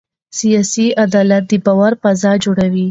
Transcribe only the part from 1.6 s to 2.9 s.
باور فضا جوړوي